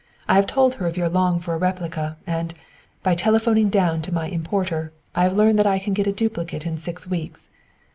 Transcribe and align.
I 0.27 0.33
have 0.33 0.47
told 0.47 0.73
her 0.73 0.87
of 0.87 0.97
your 0.97 1.09
longing 1.09 1.41
for 1.41 1.53
a 1.53 1.59
replica, 1.59 2.17
and, 2.25 2.55
by 3.03 3.13
telephoning 3.13 3.69
down 3.69 4.01
to 4.01 4.11
my 4.11 4.25
importer, 4.29 4.91
I 5.13 5.21
have 5.25 5.37
learned 5.37 5.59
that 5.59 5.67
I 5.67 5.77
can 5.77 5.93
get 5.93 6.07
a 6.07 6.11
duplicate 6.11 6.65
in 6.65 6.79
six 6.79 7.05
weeks. 7.05 7.51